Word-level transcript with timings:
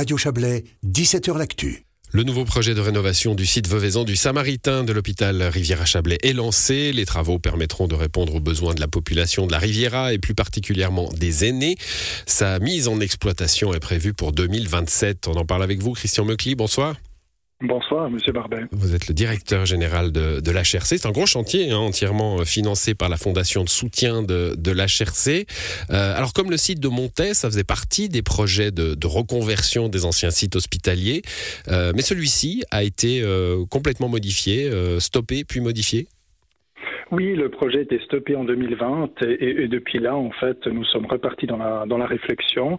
Radio 0.00 0.16
Chablais, 0.16 0.64
17h 0.86 1.36
L'Actu. 1.36 1.84
Le 2.10 2.22
nouveau 2.22 2.46
projet 2.46 2.72
de 2.72 2.80
rénovation 2.80 3.34
du 3.34 3.44
site 3.44 3.68
Veuvezan 3.68 4.04
du 4.04 4.16
Samaritain 4.16 4.82
de 4.82 4.94
l'hôpital 4.94 5.42
Riviera-Chablais 5.42 6.16
est 6.22 6.32
lancé. 6.32 6.94
Les 6.94 7.04
travaux 7.04 7.38
permettront 7.38 7.86
de 7.86 7.94
répondre 7.94 8.34
aux 8.34 8.40
besoins 8.40 8.72
de 8.72 8.80
la 8.80 8.88
population 8.88 9.46
de 9.46 9.52
la 9.52 9.58
Riviera 9.58 10.14
et 10.14 10.18
plus 10.18 10.34
particulièrement 10.34 11.10
des 11.12 11.44
aînés. 11.44 11.76
Sa 12.24 12.58
mise 12.60 12.88
en 12.88 12.98
exploitation 12.98 13.74
est 13.74 13.78
prévue 13.78 14.14
pour 14.14 14.32
2027. 14.32 15.28
On 15.28 15.34
en 15.34 15.44
parle 15.44 15.62
avec 15.62 15.82
vous, 15.82 15.92
Christian 15.92 16.24
Meucli. 16.24 16.54
Bonsoir. 16.54 16.96
Bonsoir, 17.62 18.08
Monsieur 18.08 18.32
Barbet. 18.32 18.62
Vous 18.72 18.94
êtes 18.94 19.06
le 19.08 19.12
directeur 19.12 19.66
général 19.66 20.12
de, 20.12 20.40
de 20.40 20.50
l'HRC. 20.50 20.96
C'est 20.96 21.06
un 21.06 21.10
gros 21.10 21.26
chantier, 21.26 21.70
hein, 21.70 21.76
entièrement 21.76 22.38
financé 22.46 22.94
par 22.94 23.10
la 23.10 23.18
fondation 23.18 23.64
de 23.64 23.68
soutien 23.68 24.22
de, 24.22 24.54
de 24.56 24.70
l'HRC. 24.70 25.46
Euh, 25.90 26.16
alors, 26.16 26.32
comme 26.32 26.50
le 26.50 26.56
site 26.56 26.80
de 26.80 26.88
Montet, 26.88 27.34
ça 27.34 27.48
faisait 27.48 27.64
partie 27.64 28.08
des 28.08 28.22
projets 28.22 28.70
de, 28.70 28.94
de 28.94 29.06
reconversion 29.06 29.90
des 29.90 30.06
anciens 30.06 30.30
sites 30.30 30.56
hospitaliers, 30.56 31.20
euh, 31.68 31.92
mais 31.94 32.00
celui-ci 32.00 32.64
a 32.70 32.82
été 32.82 33.20
euh, 33.22 33.66
complètement 33.70 34.08
modifié, 34.08 34.70
euh, 34.70 34.98
stoppé 34.98 35.44
puis 35.44 35.60
modifié. 35.60 36.06
Oui, 37.10 37.34
le 37.34 37.50
projet 37.50 37.82
était 37.82 37.98
stoppé 38.04 38.36
en 38.36 38.44
2020 38.44 39.22
et, 39.22 39.64
et, 39.64 39.68
depuis 39.68 39.98
là, 39.98 40.16
en 40.16 40.30
fait, 40.30 40.66
nous 40.68 40.84
sommes 40.84 41.06
repartis 41.06 41.46
dans 41.46 41.56
la, 41.56 41.84
dans 41.86 41.98
la 41.98 42.06
réflexion. 42.06 42.78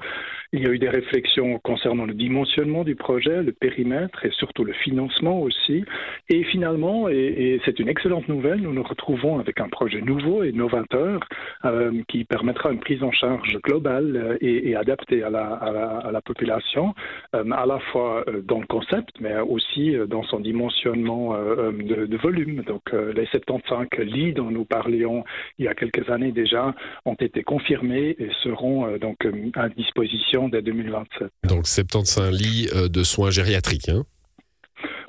Il 0.54 0.64
y 0.64 0.68
a 0.68 0.70
eu 0.70 0.80
des 0.80 0.90
réflexions 0.90 1.60
concernant 1.60 2.06
le 2.06 2.14
dimensionnement 2.14 2.84
du 2.84 2.96
projet, 2.96 3.42
le 3.42 3.54
périmètre 3.54 4.26
et 4.26 4.32
surtout 4.32 4.66
le 4.66 4.74
financement 4.74 5.40
aussi. 5.40 5.86
Et 6.28 6.44
finalement, 6.44 7.08
et, 7.08 7.62
c'est 7.64 7.80
une 7.80 7.88
excellente 7.88 8.28
nouvelle, 8.28 8.60
nous 8.60 8.74
nous 8.74 8.84
retrouvons 8.84 9.40
avec 9.40 9.62
un 9.62 9.70
projet 9.70 10.02
nouveau 10.02 10.44
et 10.44 10.52
novateur 10.52 11.22
euh, 11.64 11.92
qui 12.10 12.26
permettra 12.26 12.72
une 12.72 12.82
prise 12.82 13.02
en 13.02 13.12
charge 13.12 13.58
globale 13.64 14.38
et, 14.42 14.70
et 14.70 14.76
adaptée 14.76 15.24
à 15.24 15.30
la, 15.30 16.22
population, 16.26 16.94
euh, 17.34 17.50
à 17.52 17.66
la 17.66 17.80
fois 17.92 18.26
euh, 18.28 18.42
dans 18.42 18.60
le 18.60 18.68
concept, 18.68 19.10
mais 19.20 19.40
aussi 19.40 19.96
euh, 19.96 20.06
dans 20.06 20.24
son 20.24 20.42
dimensionnement 20.42 21.34
euh, 21.34 21.72
de, 21.72 22.06
de, 22.06 22.18
volume. 22.18 22.64
Donc 22.64 22.92
les 22.92 23.26
75 23.28 23.88
lits 24.00 24.34
dont 24.34 24.52
nous 24.52 24.66
parlions 24.66 25.24
il 25.58 25.66
y 25.66 25.68
a 25.68 25.74
quelques 25.74 26.10
années 26.10 26.32
déjà 26.32 26.76
ont 27.06 27.16
été 27.16 27.42
confirmés 27.44 28.16
et 28.20 28.30
seront 28.44 28.98
donc 28.98 29.18
à 29.56 29.70
disposition 29.70 30.41
dès 30.50 30.62
2027. 30.62 31.30
Donc 31.48 31.68
75 31.68 32.32
lits 32.32 32.70
euh, 32.74 32.88
de 32.88 33.04
soins 33.04 33.30
gériatriques. 33.30 33.90
Hein? 33.90 34.04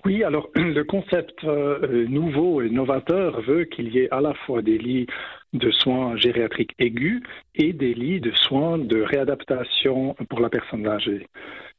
Oui, 0.04 0.24
alors 0.24 0.48
le 0.54 0.82
concept 0.82 1.44
euh, 1.44 2.06
nouveau 2.08 2.62
et 2.62 2.70
novateur 2.70 3.40
veut 3.42 3.64
qu'il 3.64 3.94
y 3.94 4.00
ait 4.00 4.08
à 4.10 4.20
la 4.20 4.34
fois 4.34 4.62
des 4.62 4.78
lits 4.78 5.06
de 5.52 5.70
soins 5.70 6.16
gériatriques 6.16 6.74
aigus 6.78 7.22
et 7.54 7.72
des 7.72 7.94
lits 7.94 8.20
de 8.20 8.32
soins 8.32 8.78
de 8.78 9.02
réadaptation 9.02 10.14
pour 10.30 10.40
la 10.40 10.48
personne 10.48 10.86
âgée. 10.86 11.26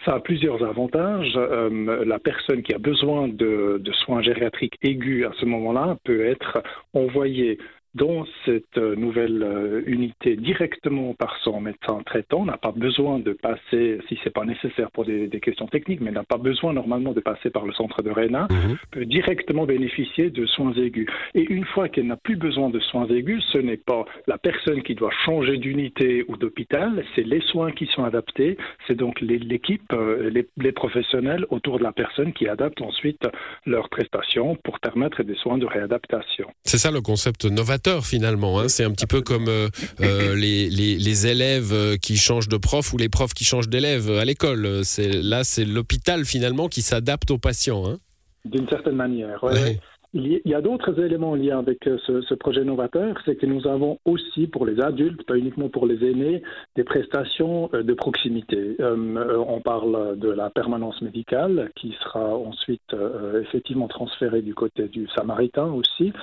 Ça 0.05 0.13
a 0.15 0.19
plusieurs 0.19 0.63
avantages. 0.63 1.33
Euh, 1.35 2.05
la 2.05 2.19
personne 2.19 2.61
qui 2.61 2.73
a 2.73 2.77
besoin 2.77 3.27
de, 3.27 3.81
de 3.83 3.91
soins 3.93 4.21
gériatriques 4.21 4.77
aigus 4.83 5.25
à 5.25 5.31
ce 5.39 5.45
moment-là 5.45 5.97
peut 6.03 6.25
être 6.25 6.61
envoyée 6.93 7.57
dans 7.95 8.25
cette 8.45 8.77
nouvelle 8.77 9.43
euh, 9.43 9.83
unité 9.85 10.35
directement 10.35 11.13
par 11.13 11.37
son 11.43 11.61
médecin 11.61 12.01
traitant, 12.05 12.43
n'a 12.43 12.57
pas 12.57 12.71
besoin 12.71 13.19
de 13.19 13.33
passer, 13.33 13.99
si 14.07 14.17
c'est 14.23 14.33
pas 14.33 14.45
nécessaire 14.45 14.89
pour 14.91 15.05
des, 15.05 15.27
des, 15.27 15.39
questions 15.39 15.67
techniques, 15.67 16.01
mais 16.01 16.11
n'a 16.11 16.23
pas 16.23 16.37
besoin 16.37 16.73
normalement 16.73 17.11
de 17.11 17.19
passer 17.19 17.51
par 17.51 17.65
le 17.65 17.73
centre 17.73 18.01
de 18.01 18.09
RENA, 18.09 18.47
mmh. 18.49 18.75
peut 18.91 19.05
directement 19.05 19.65
bénéficier 19.65 20.31
de 20.31 20.45
soins 20.47 20.73
aigus. 20.73 21.07
Et 21.35 21.41
une 21.41 21.65
fois 21.65 21.87
qu'elle 21.87 22.07
n'a 22.07 22.17
plus 22.17 22.35
besoin 22.35 22.69
de 22.69 22.79
soins 22.79 23.07
aigus, 23.07 23.43
ce 23.51 23.59
n'est 23.59 23.77
pas 23.77 24.05
la 24.27 24.37
personne 24.37 24.81
qui 24.81 24.95
doit 24.95 25.13
changer 25.25 25.57
d'unité 25.57 26.25
ou 26.27 26.37
d'hôpital, 26.37 27.05
c'est 27.15 27.25
les 27.25 27.41
soins 27.41 27.71
qui 27.71 27.85
sont 27.87 28.03
adaptés, 28.03 28.57
c'est 28.87 28.95
donc 28.95 29.21
l'équipe, 29.21 29.93
euh, 29.93 30.31
les, 30.31 30.47
les, 30.57 30.71
professionnels 30.71 31.45
autour 31.51 31.77
de 31.77 31.83
la 31.83 31.91
personne 31.91 32.33
qui 32.33 32.47
adaptent 32.47 32.81
ensuite 32.81 33.21
leurs 33.67 33.89
prestations 33.89 34.55
pour 34.63 34.79
permettre 34.79 35.21
des 35.21 35.35
soins 35.35 35.59
de 35.59 35.67
réadaptation. 35.67 36.47
C'est 36.63 36.79
ça 36.79 36.89
le 36.89 37.01
concept 37.01 37.45
novateur 37.45 37.82
finalement. 38.01 38.59
Hein. 38.59 38.67
C'est 38.67 38.83
un 38.83 38.91
petit 38.91 39.05
peu 39.05 39.21
comme 39.21 39.47
euh, 39.47 39.67
euh, 40.01 40.35
les, 40.35 40.69
les, 40.69 40.97
les, 40.97 41.27
élèves 41.27 41.71
euh, 41.73 41.97
qui 41.97 42.17
changent 42.17 42.47
de 42.47 42.57
prof 42.57 42.93
ou 42.93 42.97
les 42.97 43.09
profs 43.09 43.33
qui 43.33 43.43
changent 43.43 43.69
d'élèves 43.69 44.09
à 44.09 44.25
l'école. 44.25 44.81
Là, 44.97 45.43
c'est 45.43 45.65
l'hôpital 45.65 46.25
finalement 46.25 46.67
qui 46.67 46.81
s'adapte 46.81 47.31
aux 47.31 47.37
patients. 47.37 47.83
Hein. 47.87 47.97
D'une 48.45 48.67
certaine 48.67 48.95
manière, 48.95 49.43
ouais. 49.43 49.53
ouais. 49.53 49.79
Il 50.15 50.41
y 50.45 50.53
a 50.53 50.61
d'autres 50.61 51.03
éléments 51.03 51.33
liés 51.33 51.49
avec 51.49 51.79
ce, 51.85 52.21
ce 52.21 52.33
projet 52.35 52.63
novateur, 52.63 53.15
c'est 53.25 53.35
que 53.35 53.47
nous 53.47 53.65
avons 53.67 53.97
aussi 54.05 54.45
pour 54.45 54.67
les 54.67 54.79
adultes, 54.79 55.25
pas 55.25 55.35
uniquement 55.35 55.69
pour 55.69 55.87
les 55.87 56.07
aînés, 56.07 56.43
des 56.75 56.83
prestations 56.83 57.71
de 57.73 57.93
proximité. 57.95 58.75
Euh, 58.79 59.43
on 59.47 59.59
parle 59.59 60.19
de 60.19 60.29
la 60.29 60.51
permanence 60.51 61.01
médicale 61.01 61.71
qui 61.75 61.95
sera 62.03 62.37
ensuite 62.37 62.93
euh, 62.93 63.41
effectivement 63.41 63.87
transférée 63.87 64.43
du 64.43 64.53
côté 64.53 64.87
du 64.87 65.07
Samaritain 65.15 65.65
aussi. 65.65 66.13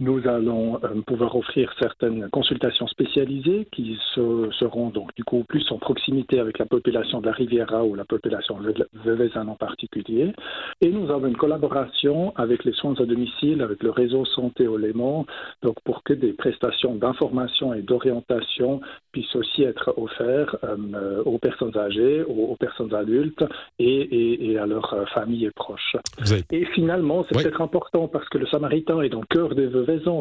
Nous 0.00 0.26
allons 0.26 0.80
euh, 0.82 1.02
pouvoir 1.06 1.36
offrir 1.36 1.70
certaines 1.78 2.30
consultations 2.30 2.86
spécialisées 2.86 3.68
qui 3.70 3.98
se, 4.14 4.48
seront 4.58 4.88
donc 4.88 5.14
du 5.14 5.24
coup 5.24 5.44
plus 5.46 5.70
en 5.70 5.76
proximité 5.76 6.40
avec 6.40 6.58
la 6.58 6.64
population 6.64 7.20
de 7.20 7.26
la 7.26 7.32
Riviera 7.32 7.84
ou 7.84 7.94
la 7.94 8.06
population 8.06 8.58
de 8.58 8.88
Veuvezan 9.04 9.46
en 9.46 9.56
particulier. 9.56 10.32
Et 10.80 10.88
nous 10.90 11.10
avons 11.10 11.26
une 11.26 11.36
collaboration 11.36 12.32
avec 12.36 12.64
les 12.64 12.72
soins 12.72 12.94
à 12.98 13.04
domicile, 13.04 13.60
avec 13.60 13.82
le 13.82 13.90
réseau 13.90 14.24
Santé 14.24 14.66
au 14.66 14.78
Léman, 14.78 15.26
donc 15.62 15.76
pour 15.84 16.02
que 16.02 16.14
des 16.14 16.32
prestations 16.32 16.94
d'information 16.94 17.74
et 17.74 17.82
d'orientation 17.82 18.80
puissent 19.12 19.36
aussi 19.36 19.64
être 19.64 19.92
offertes 19.98 20.56
euh, 20.64 21.22
aux 21.24 21.36
personnes 21.36 21.76
âgées, 21.76 22.22
aux, 22.22 22.52
aux 22.52 22.56
personnes 22.56 22.94
adultes 22.94 23.44
et, 23.78 23.84
et, 23.84 24.50
et, 24.50 24.58
à 24.58 24.64
leurs 24.64 25.06
familles 25.12 25.44
et 25.44 25.50
proches. 25.50 25.96
Avez... 26.20 26.42
Et 26.52 26.64
finalement, 26.64 27.22
c'est 27.24 27.36
oui. 27.36 27.42
peut-être 27.42 27.60
important 27.60 28.08
parce 28.08 28.26
que 28.30 28.38
le 28.38 28.46
Samaritain 28.46 29.02
est 29.02 29.10
dans 29.10 29.20
le 29.20 29.26
cœur 29.26 29.54
des 29.54 29.76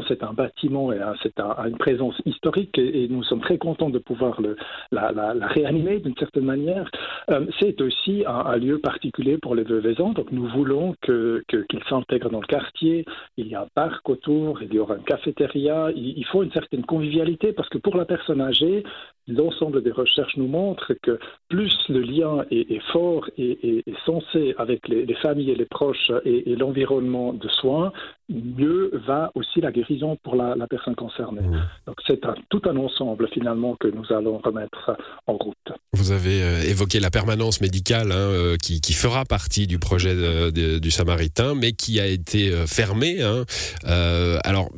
C'est 0.08 0.24
un 0.24 0.34
bâtiment 0.34 0.92
et 0.92 1.00
c'est 1.22 1.40
un, 1.40 1.56
une 1.66 1.78
présence 1.78 2.16
historique 2.26 2.78
et, 2.78 3.08
nous 3.10 3.24
sommes 3.24 3.42
très 3.42 3.58
contents 3.58 3.90
de 3.90 4.00
pouvoir 4.00 4.42
le, 4.42 4.56
la, 4.92 5.12
réanimer 5.48 6.00
d'une 6.00 6.16
certaine 6.16 6.46
manière. 6.46 6.90
Euh, 7.30 7.46
c'est 7.60 7.80
aussi 7.82 8.24
un, 8.28 8.58
lieu 8.58 8.80
particulier 8.80 9.38
pour 9.38 9.56
les 9.56 9.64
Veuvezans, 9.64 10.14
donc 10.14 10.32
nous 10.32 10.48
voulons 10.48 10.94
qu'ils 11.04 11.44
que, 11.48 11.66
qu 11.70 11.78
s'intègrent 11.88 12.30
dans 12.30 12.42
le 12.42 12.48
quartier. 12.48 13.06
Il 13.38 13.48
y 13.48 13.56
a 13.56 13.62
un 13.62 13.68
parc 13.74 14.08
autour, 14.10 14.62
il 14.62 14.74
y 14.74 14.80
aura 14.80 14.96
une 14.96 15.04
cafétéria. 15.04 15.92
Il, 15.96 16.26
faut 16.26 16.44
une 16.44 16.52
certaine 16.52 16.86
convivialité 16.86 17.54
parce 17.54 17.70
que 17.70 17.78
pour 17.78 17.96
la 17.96 18.06
personne 18.06 18.42
âgée, 18.42 18.84
l'ensemble 19.28 19.84
des 19.84 19.92
recherches 19.92 20.36
nous 20.38 20.48
montrent 20.48 20.94
que 21.02 21.20
plus 21.50 21.76
le 21.90 22.02
lien 22.02 22.46
est, 22.52 22.82
fort 22.92 23.30
et, 23.38 23.80
et, 23.88 23.94
sensé 24.06 24.56
avec 24.58 24.88
les, 24.88 25.14
familles 25.16 25.52
et 25.52 25.56
les 25.56 25.66
proches 25.66 26.12
et, 26.26 26.56
l'environnement 26.56 27.34
de 27.34 27.48
soins, 27.50 27.92
mieux 28.30 28.92
va 29.08 29.32
aussi 29.36 29.62
la 29.62 29.72
guérison 29.72 30.18
pour 30.24 30.36
la, 30.36 30.56
la 30.56 30.68
personne 30.68 30.96
concernée. 30.96 31.42
Mmh. 31.42 31.62
Donc 31.88 31.96
c'est 32.06 32.26
un, 32.26 32.36
tout 32.50 32.62
un 32.66 32.78
ensemble 32.78 33.28
finalement 33.34 33.76
que 33.76 33.88
nous 33.88 34.06
allons 34.12 34.38
remettre 34.38 34.96
en 35.28 35.34
route. 35.34 35.56
Vous 35.94 36.12
avez 36.12 36.42
euh, 36.44 36.62
évoqué 36.64 37.00
la 37.00 37.10
permanence 37.10 37.62
médicale 37.62 38.12
hein, 38.12 38.16
euh, 38.16 38.58
qui, 38.58 38.82
qui, 38.82 38.94
fera 38.94 39.26
partie 39.26 39.68
du 39.68 39.80
projet 39.80 40.16
de, 40.16 40.50
de, 40.52 40.80
du 40.80 40.92
Samaritain, 40.92 41.56
mais 41.56 41.72
qui 41.72 42.00
a 42.00 42.06
été 42.06 42.52
euh, 42.52 42.68
fermée. 42.68 43.22
Hein. 43.22 43.44
Euh, 43.88 44.40
alors 44.44 44.70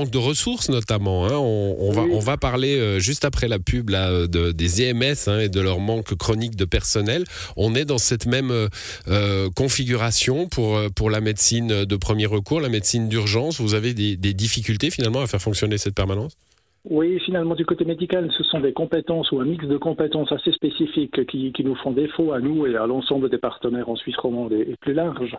manque 0.00 0.10
de 0.10 0.18
ressources 0.18 0.68
notamment. 0.68 1.26
Hein. 1.26 1.34
On, 1.34 1.76
on, 1.78 1.92
va, 1.92 2.02
on 2.02 2.18
va 2.18 2.36
parler 2.36 2.78
euh, 2.78 2.98
juste 2.98 3.24
après 3.24 3.48
la 3.48 3.58
pub 3.58 3.90
là, 3.90 4.26
de, 4.26 4.52
des 4.52 4.82
EMS 4.82 5.28
hein, 5.28 5.40
et 5.40 5.48
de 5.48 5.60
leur 5.60 5.78
manque 5.78 6.14
chronique 6.16 6.56
de 6.56 6.64
personnel. 6.64 7.24
On 7.56 7.74
est 7.74 7.84
dans 7.84 7.98
cette 7.98 8.26
même 8.26 8.50
euh, 8.50 9.48
configuration 9.54 10.48
pour, 10.48 10.78
pour 10.96 11.10
la 11.10 11.20
médecine 11.20 11.84
de 11.84 11.96
premier 11.96 12.26
recours, 12.26 12.60
la 12.60 12.68
médecine 12.68 13.08
d'urgence. 13.08 13.60
Vous 13.60 13.74
avez 13.74 13.94
des, 13.94 14.16
des 14.16 14.34
difficultés 14.34 14.90
finalement 14.90 15.20
à 15.20 15.26
faire 15.26 15.42
fonctionner 15.42 15.78
cette 15.78 15.94
permanence? 15.94 16.36
Oui, 16.88 17.20
finalement, 17.26 17.54
du 17.54 17.66
côté 17.66 17.84
médical, 17.84 18.30
ce 18.38 18.42
sont 18.44 18.60
des 18.60 18.72
compétences 18.72 19.30
ou 19.32 19.40
un 19.40 19.44
mix 19.44 19.66
de 19.66 19.76
compétences 19.76 20.32
assez 20.32 20.50
spécifiques 20.52 21.26
qui, 21.26 21.52
qui 21.52 21.62
nous 21.62 21.76
font 21.76 21.92
défaut 21.92 22.32
à 22.32 22.40
nous 22.40 22.66
et 22.66 22.74
à 22.74 22.86
l'ensemble 22.86 23.28
des 23.28 23.36
partenaires 23.36 23.90
en 23.90 23.96
Suisse 23.96 24.16
romande 24.16 24.52
et 24.52 24.76
plus 24.80 24.94
large. 24.94 25.36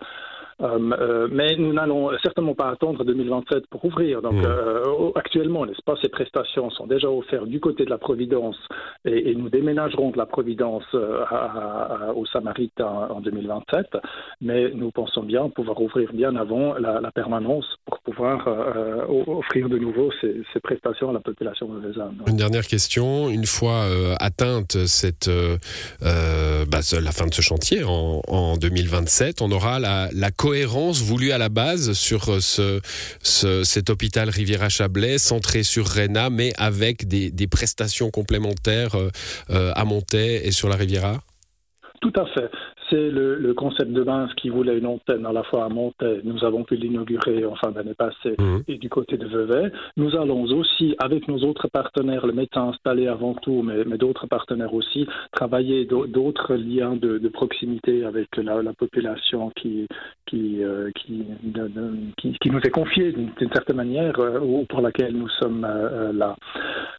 Euh, 0.61 0.79
euh, 0.99 1.27
mais 1.31 1.55
nous 1.55 1.73
n'allons 1.73 2.11
certainement 2.21 2.55
pas 2.55 2.69
attendre 2.69 3.03
2027 3.03 3.67
pour 3.67 3.83
ouvrir. 3.85 4.21
Donc, 4.21 4.33
mmh. 4.33 4.45
euh, 4.45 5.11
actuellement, 5.15 5.65
n'est-ce 5.65 5.81
pas, 5.83 5.95
ces 6.01 6.09
prestations 6.09 6.69
sont 6.69 6.87
déjà 6.87 7.09
offertes 7.09 7.47
du 7.47 7.59
côté 7.59 7.85
de 7.85 7.89
la 7.89 7.97
Providence 7.97 8.57
et, 9.05 9.31
et 9.31 9.35
nous 9.35 9.49
déménagerons 9.49 10.11
de 10.11 10.17
la 10.17 10.25
Providence 10.25 10.85
euh, 10.93 11.23
à, 11.29 12.09
à, 12.09 12.13
au 12.13 12.25
Samaritain 12.25 13.07
en 13.09 13.21
2027. 13.21 13.97
Mais 14.41 14.71
nous 14.71 14.91
pensons 14.91 15.23
bien 15.23 15.49
pouvoir 15.49 15.81
ouvrir 15.81 16.13
bien 16.13 16.35
avant 16.35 16.73
la, 16.75 17.01
la 17.01 17.11
permanence 17.11 17.65
pour 17.85 17.99
pouvoir 18.03 18.47
euh, 18.47 19.05
offrir 19.27 19.69
de 19.69 19.77
nouveau 19.77 20.11
ces, 20.21 20.41
ces, 20.53 20.59
prestations 20.59 21.09
à 21.09 21.13
la 21.13 21.19
population 21.19 21.67
mauvaisane. 21.67 22.17
Une 22.27 22.37
dernière 22.37 22.65
question. 22.65 23.29
Une 23.29 23.45
fois 23.45 23.83
euh, 23.83 24.15
atteinte 24.19 24.85
cette, 24.85 25.29
bah, 26.01 26.79
la 27.01 27.11
fin 27.11 27.27
de 27.27 27.33
ce 27.33 27.41
chantier 27.41 27.83
en, 27.83 28.21
en 28.27 28.57
2027, 28.57 29.41
on 29.41 29.51
aura 29.51 29.79
la, 29.79 30.09
la 30.13 30.31
cohérence 30.31 31.01
voulue 31.01 31.31
à 31.31 31.37
la 31.37 31.49
base 31.49 31.93
sur 31.93 32.29
euh, 32.29 32.39
ce, 32.39 32.79
ce, 33.21 33.63
cet 33.63 33.89
hôpital 33.89 34.29
Riviera-Chablais, 34.29 35.17
centré 35.17 35.63
sur 35.63 35.85
Réna, 35.85 36.29
mais 36.29 36.53
avec 36.57 37.07
des, 37.07 37.31
des 37.31 37.47
prestations 37.47 38.09
complémentaires 38.11 38.95
euh, 38.95 39.71
à 39.75 39.85
Montaix 39.85 40.41
et 40.45 40.51
sur 40.51 40.69
la 40.69 40.75
Riviera? 40.75 41.19
Tout 42.01 42.13
à 42.15 42.25
fait. 42.33 42.49
C'est 42.91 43.09
le, 43.09 43.53
concept 43.53 43.91
de 43.91 44.03
base 44.03 44.33
qui 44.35 44.49
voulait 44.49 44.77
une 44.77 44.85
antenne 44.85 45.25
à 45.25 45.31
la 45.31 45.43
fois 45.43 45.65
à 45.65 45.69
Montaix. 45.69 46.21
Nous 46.23 46.43
avons 46.43 46.63
pu 46.63 46.75
l'inaugurer 46.75 47.45
en 47.45 47.55
fin 47.55 47.71
d'année 47.71 47.93
passée 47.93 48.35
mhm. 48.37 48.63
et 48.67 48.77
du 48.77 48.89
côté 48.89 49.17
de 49.17 49.27
Vevey. 49.27 49.71
Nous 49.97 50.15
allons 50.15 50.43
aussi, 50.43 50.95
avec 50.99 51.27
nos 51.27 51.37
autres 51.43 51.67
partenaires, 51.67 52.25
le 52.25 52.33
médecin 52.33 52.69
installé 52.69 53.07
avant 53.07 53.33
tout, 53.35 53.61
mais, 53.61 53.85
mais 53.85 53.97
d'autres 53.97 54.27
partenaires 54.27 54.73
aussi, 54.73 55.07
travailler 55.31 55.85
d'autres 55.85 56.55
liens 56.55 56.95
de, 56.95 57.29
proximité 57.29 58.03
avec 58.03 58.35
la, 58.37 58.73
population 58.73 59.51
qui, 59.55 59.87
qui, 60.25 60.63
euh, 60.63 60.91
qui, 60.95 61.25
qui, 62.17 62.49
nous 62.49 62.59
est 62.59 62.71
confiée 62.71 63.13
d'une 63.13 63.51
certaine 63.53 63.77
manière 63.77 64.19
euh, 64.19 64.39
ou 64.39 64.65
pour 64.65 64.81
laquelle 64.81 65.15
nous 65.15 65.29
sommes 65.29 65.65
euh, 65.65 66.11
là. 66.11 66.35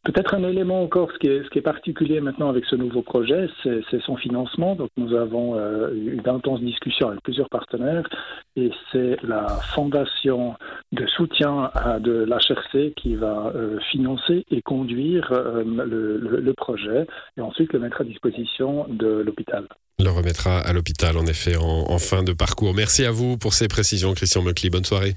Peut-être 0.05 0.35
un 0.35 0.45
élément 0.45 0.83
encore, 0.83 1.11
ce 1.13 1.19
qui, 1.19 1.27
est, 1.29 1.45
ce 1.45 1.51
qui 1.51 1.59
est 1.59 1.63
particulier 1.63 2.21
maintenant 2.21 2.49
avec 2.49 2.65
ce 2.65 2.77
nouveau 2.77 3.03
projet, 3.03 3.49
c'est 3.63 4.03
son 4.03 4.17
financement. 4.17 4.75
Donc 4.75 4.91
nous 4.97 5.15
avons 5.15 5.55
eu 5.91 6.17
d'intenses 6.17 6.61
discussions 6.61 7.09
avec 7.09 7.23
plusieurs 7.23 7.49
partenaires 7.49 8.09
et 8.57 8.71
c'est 8.91 9.17
la 9.23 9.47
fondation 9.75 10.55
de 10.93 11.07
soutien 11.07 11.71
à 11.75 11.99
de 11.99 12.25
l'HRC 12.25 12.95
qui 12.95 13.15
va 13.17 13.53
financer 13.91 14.45
et 14.51 14.63
conduire 14.63 15.33
le, 15.33 16.19
le, 16.19 16.55
projet 16.55 17.07
et 17.37 17.41
ensuite 17.41 17.73
le 17.73 17.79
mettre 17.79 18.01
à 18.01 18.05
disposition 18.05 18.87
de 18.89 19.23
l'hôpital. 19.25 19.67
Le 19.99 20.11
remettra 20.11 20.59
à 20.59 20.73
l'hôpital, 20.73 21.17
en 21.17 21.27
effet, 21.27 21.57
en, 21.57 21.99
fin 21.99 22.23
de 22.23 22.33
parcours. 22.33 22.75
Merci 22.75 23.05
à 23.05 23.13
vous 23.13 23.37
pour 23.37 23.55
ces 23.55 23.69
précisions, 23.69 24.15
Christian 24.15 24.43
Meucli. 24.43 24.71
Bonne 24.71 24.85
soirée. 24.85 25.15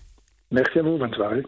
Merci 0.51 0.79
à 0.79 0.83
vous, 0.83 0.97
bonne 0.97 1.13
soirée. 1.13 1.43